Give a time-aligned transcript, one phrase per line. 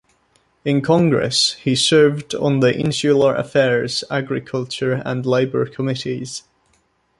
[0.65, 6.41] In Congress, he served on the Insular Affairs, Agriculture, and Labor committees.